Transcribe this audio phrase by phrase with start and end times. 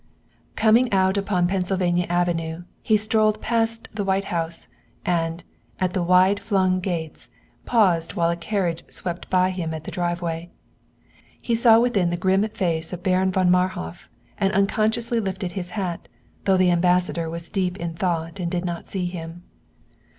[0.55, 4.67] Coming out upon Pennsylvania Avenue he strolled past the White House,
[5.05, 5.43] and,
[5.79, 7.29] at the wide flung gates,
[7.67, 10.49] paused while a carriage swept by him at the driveway.
[11.39, 14.09] He saw within the grim face of Baron von Marhof
[14.39, 16.07] and unconsciously lifted his hat,
[16.45, 19.43] though the Ambassador was deep in thought and did not see him.